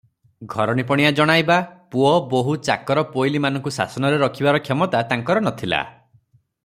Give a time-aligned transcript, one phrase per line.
[0.51, 1.57] ଘରଣୀପଣିଆ ଜଣାଇବା,
[1.95, 5.83] ପୁଅ ବୋହୂ, ଚାକର, ପୋଇଲୀମାନଙ୍କୁ ଶାସନରେ ରଖିବାର କ୍ଷମତା ତାଙ୍କର ନଥିଲା।